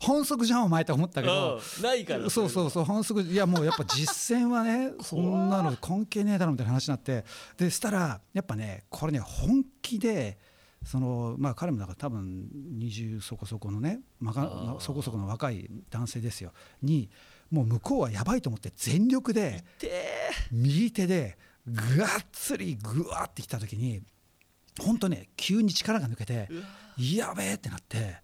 [0.00, 1.60] 反則じゃんお前と思ったけど。
[1.78, 1.82] うん。
[1.82, 2.84] ないからそうそうそう。
[2.84, 7.24] 反則いやもうやっぱ実践はねそんなの関係ねえだろみたいな話になって。
[7.58, 10.38] でしたらやっぱねこれね本気で
[10.84, 14.32] そのまあ彼もだから多分20そこそこのね、ま
[14.78, 16.52] そこそこの若い男性ですよ。
[16.80, 17.10] に
[17.50, 19.64] もう向こうはやばいと思って全力で
[20.50, 24.02] 右手でがっつりぐわってきた時に
[24.80, 26.48] 本当ね急に力が抜けて
[26.98, 28.16] やべえってなって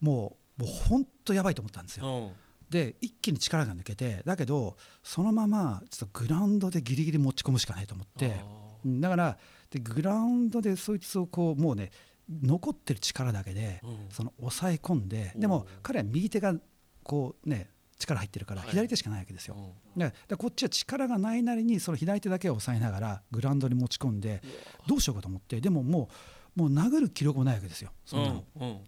[0.00, 2.06] もうもう本当やばいと思ったんですよ。
[2.06, 2.32] うん。
[2.70, 8.40] で一気に力が抜けてだけどそのままちょっとグラウンドでギリギリ持ち込むしかないと思って
[8.84, 9.38] うんだから
[9.70, 11.90] でグラウンドでそいつをこうもうね
[12.28, 14.06] 残ってる力だけでうん。
[14.10, 16.54] その抑え込んででも彼は右手が
[17.02, 18.70] こうね力入ってるからはい。
[18.70, 19.56] 左手しかないわけですよ。
[19.56, 20.00] うん。
[20.00, 24.42] ででこっちは力がないなりにその左手だけを抑えながらグラウンドに持ち込んで
[24.86, 26.08] どうしようかと思ってでもも
[26.56, 28.78] うもう殴る気力もないわけですよそんなの、うんうん。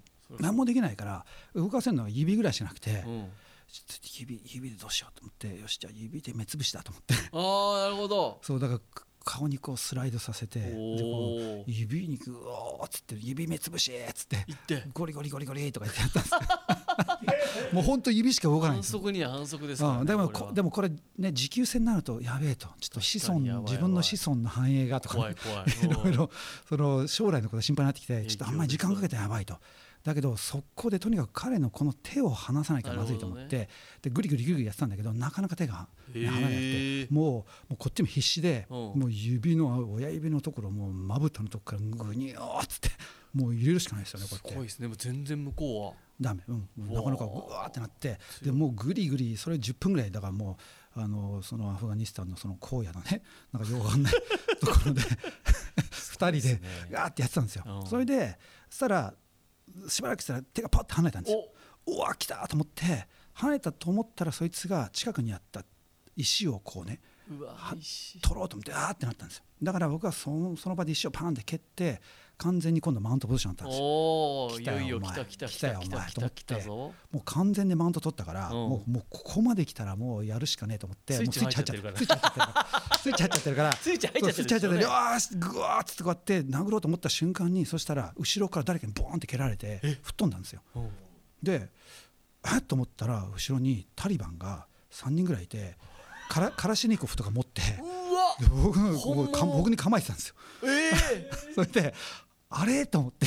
[0.40, 3.04] 何もできないから動かせるのは指ぐらいしかなくて、
[4.18, 7.14] 指指でどうしようと思ってよしじゃあ指で目つぶしだと思って。
[7.32, 8.38] ああなるほど。
[8.42, 10.58] そうだからか顔にこうスライドさせて
[11.66, 14.84] 指にグーッつって指目つぶしっつっていって。
[14.92, 16.40] ゴリゴリゴリゴリとか言ってやったんですよ
[17.72, 18.98] もう本当指しか動かないですよ。
[18.98, 22.68] 則には反則ですからねうん、でもこでもこれね持久戦になるとやべえと。
[22.80, 26.30] ちょっと子孫自分の子孫の繁栄がとかね、怖い ろいろ
[26.68, 29.58] その将来のことが心配になってきてちょっとあんまり時間かけてやばいと。
[30.02, 33.68] だけど速攻でとにかく彼のこの手を離さなきゃまずいと思って、なる
[34.02, 38.78] でグリグリグリグリやってたんだけどなかなか手が離れなくてもうもうこっちも必死でうん。
[39.00, 42.90] もう指の親指のところもうまぶたのとこからグニョーっつって
[43.34, 44.48] もう入れるしかないですよねこうやって。
[44.50, 44.88] すごいですね。
[44.88, 48.18] もう全然向こダメ、うん、なかなかぐわーってなって。
[48.42, 50.10] でもうグリグリそれ10分ぐらい。
[50.10, 50.58] だからも
[50.96, 54.12] うあのそのアフガニスタンのその荒野のね なんかよくわかんない
[54.60, 55.00] ところで
[55.90, 57.64] 2人でガーってやってたんですよ。
[57.66, 57.86] うん。
[57.86, 58.38] それで
[58.68, 59.14] そしたら
[59.88, 61.38] しばらくしたら手がパッと離れたんですよ。
[61.86, 61.96] お。
[61.96, 65.64] うわ来たと思って離れたと思ったらそいつが近くにあった
[66.16, 67.00] 石をこうね
[68.20, 69.44] 取ろうと思ってあーってなったんですよ。
[69.62, 72.00] だから僕はそのその場で石をパーンって蹴って
[72.42, 74.50] 完全に今度マウントポジションだったんですよ。
[74.58, 76.60] 来たよ来た来た来来たた来た来た来た。
[76.60, 76.70] ぞ
[77.12, 78.54] もう完全にマウント取ったから、うん。
[78.54, 82.56] もうもうここまで来たらもうやるしかねえと思ってスイッチ入っちゃってる入っスイッチ入っちゃってる。
[82.56, 83.72] か らスイッチ入っちゃってるから。
[83.72, 90.62] スイッチ入っちゃってるそうスイッチ入っちゃってるよよーしぐわーってこうやって殴ろうと思った瞬間にそしたら後ろから誰かにボーンって蹴られて吹っ飛んだんですよ。
[90.76, 90.90] うん。
[91.42, 91.68] で
[92.44, 92.58] え？
[92.58, 95.76] っと思ったら後ろにタリバンが3人ぐらいいて
[96.30, 97.60] カラカラシニコフとか持って
[98.40, 100.34] 僕に構えてたんですよ。
[100.62, 101.94] わええ それで
[102.50, 102.86] あれ？
[102.86, 103.26] と思って。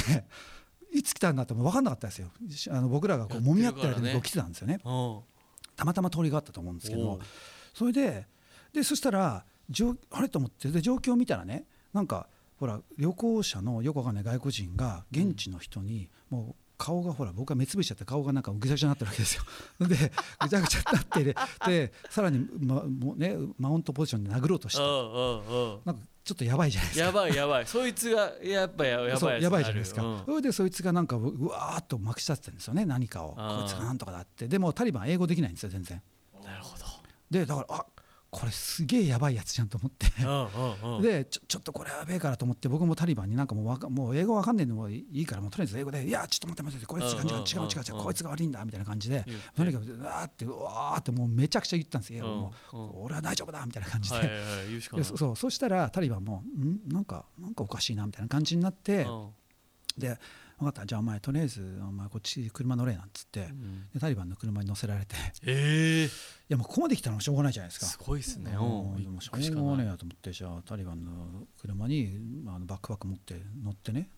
[0.93, 2.29] いつ来たんだっても分かんなかったですよ。
[2.69, 4.79] あの僕らがこう揉み合ってる間にこう来てたんですよね。
[4.85, 5.19] うん。
[5.75, 7.19] たまたま通りがあったと思うんですけど
[7.73, 8.27] それで
[8.73, 10.29] でそしたら状あれ？
[10.29, 10.69] と思って。
[10.69, 12.27] で状況を見たらねなんか
[12.59, 19.43] ほら旅行者のよくわかんない外国人が現地の人にもう顔がほら僕は目つぶしちゃって顔がなんかぐちゃぐちゃになってるわけですよ。
[19.87, 24.81] でぐちゃぐちゃになってででさらに、まもうね、マウントポジションで殴ろうとして。
[25.85, 27.05] なんかちょっとやばいじゃないですか。
[27.05, 27.67] やばいやばい。
[27.67, 30.21] そいつがやっぱややばいやばいじゃないですか、うん。
[30.25, 32.85] それでそいつがなんかううわーっとまき立ててるんですよね。
[32.85, 34.47] 何かをこいつがなんとかだって。
[34.47, 36.01] でもタリバン英語できないんですよ全然。
[36.43, 36.85] なるほど。
[37.29, 37.85] でだからあ
[38.33, 40.07] これすげえやばいやつじゃんと思って。
[41.07, 49.23] でちょちょっとこれやべえからと思って僕もタリバンになんかもうわかもう英語わかんねえのもいいからもうとりあえず英語で「いやちょっと待って待ってこいつが違う違う違う違う違うこいつが悪いんだ」みたいな感じで
[49.55, 56.91] とにかくうわーってうわーってもうめちゃくちゃ言ったんですよ、うんもううん俺は大丈夫だみたいな感じで,、そそうそしたらタリバンも「ん？
[56.91, 59.29] なんかなんかおかしいな」みたいな感じになって、うん。
[59.97, 60.17] で
[60.63, 60.85] 「分かった。
[60.85, 63.89] じゃあお前とりあえずお前こっち車乗れ」なんつって、うん。
[63.93, 65.15] でタリバンの車に乗せられて。
[65.15, 66.09] いええ
[66.49, 67.85] やもうここまで来たらもうしょうがないじゃないですか。
[67.85, 68.51] すごいですね。
[68.51, 69.17] うん。
[69.17, 74.09] うしょうがねえやと思ってじゃあタリバンの車にあのバックパック持って乗ってね。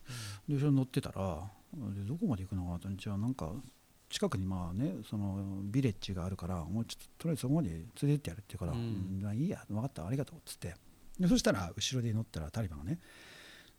[0.48, 1.50] で後ろに乗ってたら
[1.94, 2.88] でどこまで行くのかなと。
[2.90, 3.52] じゃあなんか
[4.08, 8.78] 近くにまあねそのビレッジがあるからもうちょっととりあえずそこまで連れてってやるって言うから、うん。
[8.78, 8.82] う
[9.18, 9.22] ん。
[9.22, 10.74] まあいいや分かったありがとうっつって。
[11.18, 13.00] でそしたら後ろで乗ったらタリバンがね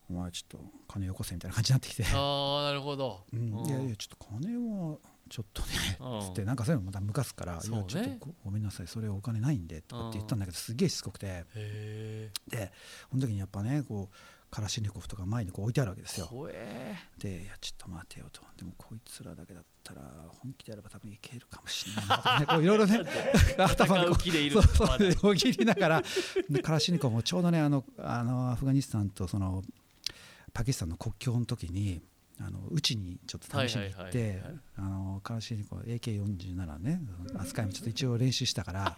[0.10, 3.40] お前ちょっと金よこせみたいな感じになってきて、ああなるほど、うん。
[3.40, 3.66] うん。
[3.68, 4.98] いやいやちょっと金は
[5.30, 5.68] ちょっとね
[6.00, 6.22] うん。
[6.22, 11.46] つってなんかそういうのまたムカすから、いやちょっとごごめんなさいそれお金ないんでとかって言ったんだけどすげえしつこくて。
[12.48, 12.72] で
[13.12, 14.16] その時にやっぱねこう
[14.50, 16.30] カラシニコフとか前にこう置いてあるわけですよ。
[17.18, 18.42] でいやちょっと待てよと。
[18.56, 20.02] でもこいつらだけだったら
[20.42, 22.46] 本気でやれば多分いけるかもしれないなとかね。
[22.46, 23.02] こういろいろね
[23.60, 26.04] 頭でこう戦う気でいるそうよぎりながら
[26.50, 29.64] でカラシニコフもちょうどねあのあのアフガニスタンとその
[30.58, 32.02] パキスタンの国境の時に
[32.42, 34.42] あのうちにちょっと試しに行ってはいはい
[34.78, 37.00] あのカラシニコフ AK47 ね
[37.38, 38.98] 扱いもちょっと一応練習したから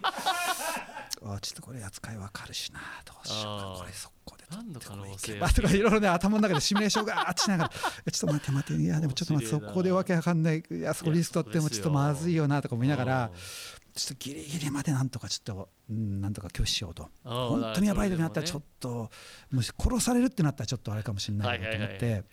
[1.22, 7.70] あちょっとこれ扱いわかるしなどうしようかこれ速攻で何の可能性まあとかいろいろね頭の中でシミュレーションがーってしながら
[8.06, 10.64] えちょっと待って待っていやでもちょっと待ってそこでわけわかんない。
[10.70, 13.38] いやそこリスク取ってもちょっとまずいよなとか思いながらうん
[13.94, 17.08] ちょっとギリギリまでなんとかちょっと、うん、なんとか拒否しようと。
[17.24, 19.10] 本当にやばい時になったらちょっと
[19.50, 21.98] もし殺されるってなったらちょっとあれかもしれないけどと思っはい。
[21.98, 22.24] て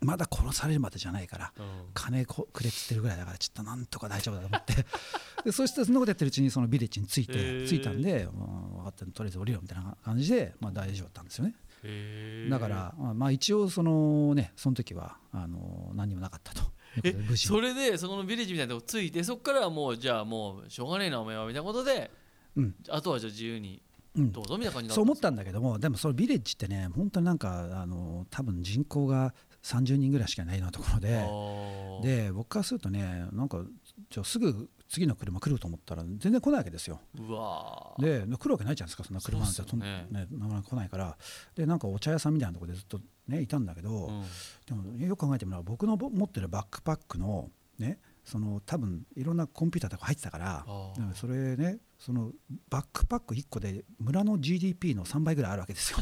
[0.00, 1.64] まだ殺されるまでじゃないからうん。
[1.94, 4.74] 金こくれっつってるぐらいだからちょっとなんとか大丈夫だと思って。
[5.44, 11.54] でそしてそんなことやってるうちにそのビレッジに着いて、着いたんで、まあ、分かったとりあえず降りろみたいな感じで、まあ、大丈夫だったんですよね。
[11.82, 16.62] へえだから、まあまあ、一応そのねその時はあの何にもなかったと
[17.02, 22.10] えそれでそのビレッジみたいなとこついてそこからはもうじゃあもうしょうがねえなお前はみたいなことで
[22.56, 22.74] うん。
[22.88, 23.82] あとはじゃあ自由に
[24.16, 24.32] うん。
[24.32, 31.08] どうぞみたいな感じになそう思ったんだけどもでもそのビレッジってね本当になんかあの多分人口が30人ぐらいしかいないようなところで
[32.02, 33.62] でで僕からするとねなんか
[34.08, 37.00] じゃあすぐ次の車来ると思ったら全然来ないわけですよ。
[37.98, 39.76] で来るわけないじゃないですかそんな車なんて。
[39.76, 40.08] ね。
[40.32, 41.16] なかなか来ないから。
[41.54, 43.00] でなんかお茶屋さんみたいなところでずっと
[43.30, 44.24] ねいたんだけど、うん。
[44.66, 50.66] でもよく考えてみれば僕のぼ持ってるバックパックのねその多分いろんなコンピューターとか入ってたから
[51.14, 52.32] それねその
[52.70, 55.98] バックパック1個で村の GDP の3倍ぐらいあるわけですよ。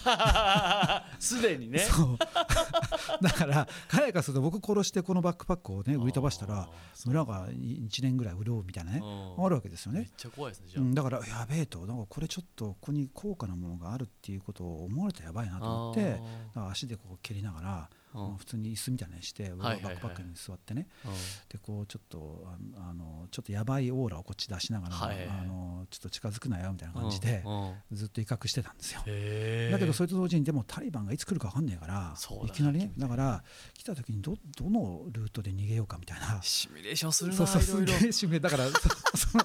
[1.19, 1.81] すでにね。
[3.21, 6.71] だから彼からすると僕殺してこのバックパックをね売り飛ばしたら
[7.05, 9.45] 村が1年ぐらい潤うみたいなねうん。
[9.45, 9.99] あるわけですよね。
[9.99, 10.11] めっ。
[10.17, 10.83] ちゃ怖いですねじゃあ。
[10.85, 16.21] うん、だからやべえとなんかこれちょっとここに高価なものがあるっていうことを思われたらやばいなと思って
[16.55, 21.12] 足でこう蹴りながら、普通に椅子みたいにしてバックパックに座ってね、うん。
[21.49, 27.44] でこうちょっとああのちょっとやばいオーラをこっち出しながら、あのちょっと近づくなよみたいな感じで
[27.92, 29.01] ずっと威嚇してたんですよ。
[29.01, 32.14] だけどそれと同時にでもタリバンがいつ来るか分かんないから
[32.47, 33.44] いきなりねだから
[33.75, 36.40] 来た時にどどのルートで逃げようかみたいな。
[36.42, 38.73] シミュレーションするなそうそうすげえシミュレだからそ
[39.16, 39.44] その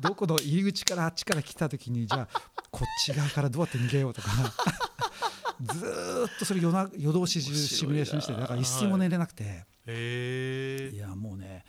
[0.00, 4.28] どこの入り口からあっちから来た時にじゃあこっち側からどうやって逃げようとか
[5.62, 9.44] ずーっとそれ夜な夜通しシミュレーションしてだから一睡も寝れなくて。
[9.44, 11.64] へえいやもうね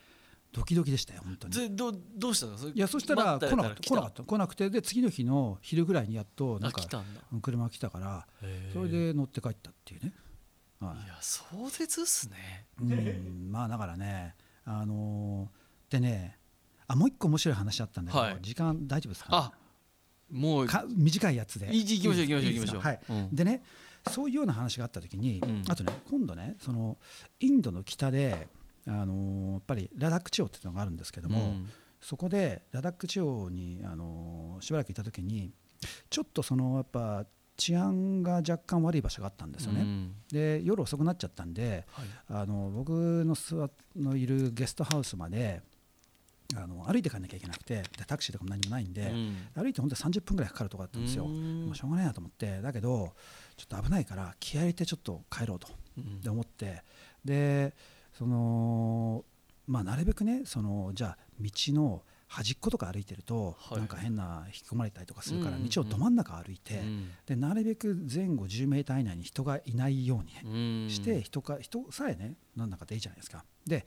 [0.52, 1.54] ドキドキでしたよ本当に。
[1.54, 2.58] でどうどうしたの？
[2.58, 3.84] それいやそしたら待来なかった。
[3.84, 4.24] 来なかった。
[4.24, 6.82] 来なくてで次の日の昼ぐらいにやっとなんか
[7.41, 8.26] 車が来たから
[8.74, 10.13] それで乗って帰ったっていうね。
[10.80, 11.06] はい。
[11.06, 12.67] いや壮絶っすね。
[12.82, 16.38] うん、まあだからね、あのーでね
[16.88, 18.38] あもう一個面白い話あったんだけど、はい。
[18.41, 19.52] 時間大丈夫ですか,、あ
[20.31, 21.67] もうか短いやつで。
[21.67, 22.81] きましょうきましょうきましょう。
[22.81, 22.99] はい。
[23.09, 23.35] うん。
[23.35, 23.61] でね
[24.11, 25.63] そういうような話があった時に、うん。
[25.67, 26.97] あとね今度ねその
[27.39, 28.47] インドの北で、
[28.88, 31.69] あのーやっぱりラダック地方っていうのがあるんですけども、うん。
[32.01, 35.51] そこでラダック地方に、あのーしばらくいた時に
[36.09, 37.25] ちょっとそのやっぱ
[37.57, 39.81] 治安が若干悪い場所があったんですよね。
[39.81, 40.15] うん。
[40.31, 42.05] で夜遅くなっちゃったんで、はい。
[42.29, 45.61] あの僕の座のいるゲストハウスまで
[46.55, 49.38] あの歩いて帰らなきゃいけなくてでタクシーとかも何もないんで、うん。
[49.55, 51.25] 歩いて本当に30分ぐらいかかるとこだったんですよ。
[51.25, 51.65] うん。
[51.65, 53.13] もうしょうがないなと思ってだけど
[53.58, 55.67] ちょっと危ないから気合い入れてちょっと帰ろうと。
[55.97, 56.84] う思って
[57.23, 57.73] で
[58.13, 59.23] その
[59.65, 63.77] まあなるべくねそのじゃあ道の端っことか歩いてると、はい。
[63.77, 67.10] なんか変な引き込まれたりとかするから道をど真ん中歩いて、うん。
[67.25, 73.45] でなるべく前後10メーター以内に人がいないようにして人か人さえねなんだかでいいじゃないですか。
[73.65, 73.86] で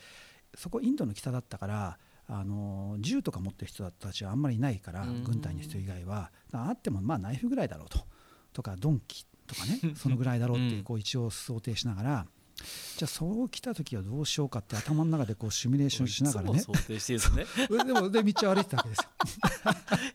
[0.54, 1.98] そこインドの北だったから
[2.30, 5.24] あの銃とか持ってる人たちはあんまりいないからうん。
[5.24, 6.30] 軍隊の人以外は。
[6.52, 8.00] あってもまあナイフぐらいだろうと。
[8.52, 9.80] とか鈍器とかね。
[9.96, 10.84] そのぐらいだろうっていううん。
[10.84, 12.26] こう一応想定しながら。
[12.96, 16.58] じゃあそう来た時はどうしようかって頭の中でこうシミュレーションしながらね。
[16.60, 17.46] 想定してですね。
[17.84, 19.08] でもで道を歩いてたわけですよ。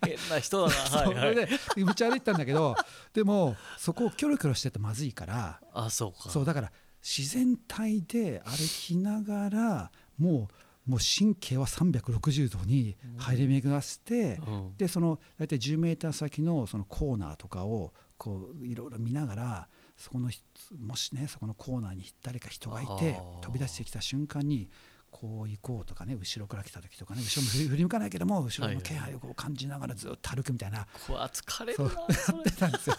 [0.19, 0.73] 変な人だな。
[0.89, 1.35] そはいはい。
[1.35, 2.75] れで道を歩いてたんだけど
[3.13, 5.61] でもそこをキョロキョロしててまずいから。
[5.73, 6.29] あそうか。
[6.29, 14.77] そうだから自然体で歩きながらもうもう神経は360度に入り巡らせて、うん。
[14.77, 19.67] でその大体10メーター先のそのコーナーとかをこういろいろ見ながら
[19.97, 20.41] そこのひ
[20.77, 24.69] もしねそこのコーナーに誰か人がいて飛び出してきた瞬間に
[25.13, 32.95] こう行こうとかね後ろから来た時とかね後ろも振り向かないけども後ろの気配をこう感じながらずっと歩くみたいな、こわ疲れそうるなやってたんですよ。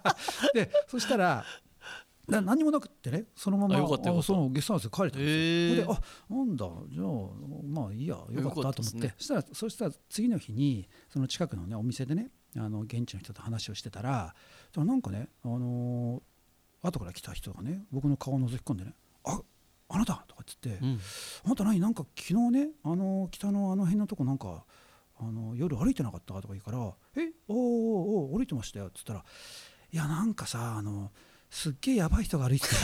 [0.54, 1.44] でそしたら
[2.28, 3.76] な何もなくってねそのまま
[4.22, 5.86] そのゲストハウスで帰れたんですよ。
[5.86, 7.06] であなんだじゃあ
[7.68, 9.14] まあいいやよかったと思って、ね。
[9.16, 14.34] そしたらそしたら次の日にその近くのねお店でねあの現地の人と話をしてたら
[14.76, 16.22] なんかねあのー
[16.82, 19.40] 後から来た人がね僕の顔を覗き込んでね「あ
[19.88, 20.98] あなた!」とかっつって「うん。
[21.44, 21.80] あなた何？
[21.80, 24.64] なんか昨日ねあの北のあの辺のとこなんか
[25.18, 27.32] あの夜歩いてなかった?」とか言うから「え？
[27.48, 29.24] おーおーおー歩いてましたよ」っつったら
[29.92, 31.10] 「いやなんかさあの
[31.56, 32.74] すっげえやばい人が歩いてた。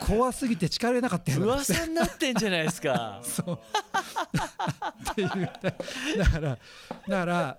[0.00, 3.20] よ 怖すぎて近寄れなかったよ」噂になってんじゃないですか。
[3.24, 3.58] そう。
[5.12, 5.30] っていう。
[6.18, 6.58] だからだ
[7.08, 7.58] から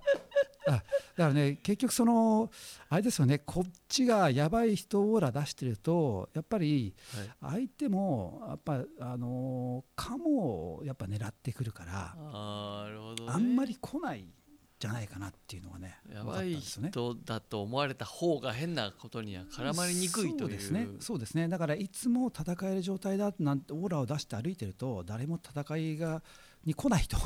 [0.68, 0.84] あだか
[1.16, 2.52] らね結局その
[2.88, 6.94] あれですよねこっちがやばい人オーラ出してるとやっぱり
[7.42, 14.22] 相手もやっぱあのカモをやっぱ狙ってくるからあんまり来ない。
[14.22, 14.32] ん
[14.80, 16.90] じゃないかなっていうのがねやばいですよね。
[16.92, 20.38] 人だと思われた方が変なことには絡まりにくいという。
[20.40, 20.88] そうですね。
[21.00, 21.48] そうですね。
[21.48, 26.22] だからいつも戦える状態だなんてオーラを出して歩いてると誰も戦いが
[26.64, 27.18] に来ないと。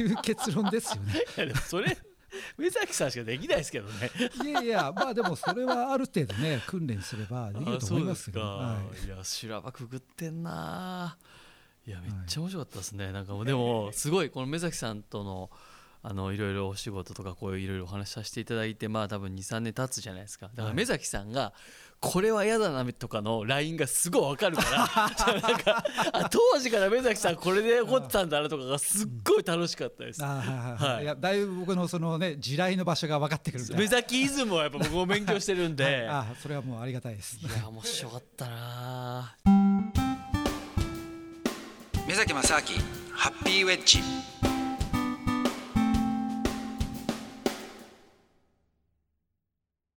[0.00, 1.14] いう結論ですよね。
[1.36, 1.96] いやでもそれ
[2.56, 4.10] 目崎さんしかできないですけどね。
[4.44, 8.42] いやいやまあでもそれはある程度ね訓練すればできると思いますけど。
[8.42, 11.18] あはそうですか、い、や修羅場くぐってんな。
[11.86, 15.50] いやめっちゃ面白かったですね、なんかもうでもすごいこの目崎さんとの
[16.02, 20.50] あのいろいろお仕事とかこういういろいろお話しさせていただいてまあ多分23年経つじゃないですか。
[20.54, 21.52] だから目崎さんが
[22.00, 24.78] これは嫌だなとかの LINE がすごいわかるから
[25.40, 25.84] なんか
[26.14, 30.24] あ当時から目崎さんこれで怒ってたんだなとかがすっごい楽しかったです。
[30.24, 37.38] あはいはいやだいぶ僕のそのね地雷の場所が分かってくる目崎イズムはやっぱ僕も勉強してるんで、 あそれはもうありがたいです。
[37.38, 39.36] いや面白かったな。
[42.08, 42.60] 目崎正明
[43.14, 44.49] ハッピーウェッジ